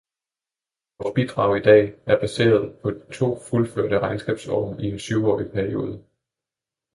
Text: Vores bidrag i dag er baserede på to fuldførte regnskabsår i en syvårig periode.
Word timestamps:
Vores 0.99 1.13
bidrag 1.15 1.57
i 1.57 1.61
dag 1.61 1.93
er 2.05 2.19
baserede 2.19 2.77
på 2.81 2.91
to 3.13 3.37
fuldførte 3.49 3.99
regnskabsår 3.99 4.79
i 4.79 4.85
en 4.85 4.99
syvårig 4.99 5.51
periode. 5.51 6.03